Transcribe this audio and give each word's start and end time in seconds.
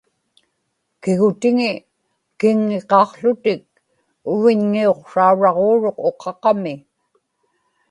kigutiŋi 1.01 1.71
kiŋŋiqaqłutik 2.39 3.63
uviñŋiuqsrauraġuuruq 4.31 5.99
uqaqami 6.09 6.73